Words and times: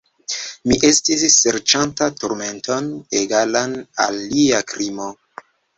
Mi 0.69 0.77
estis 0.87 1.25
serĉanta 1.33 2.09
turmenton 2.23 2.91
egalan 3.23 3.79
al 4.07 4.21
lia 4.35 4.67
krimo. 4.75 5.17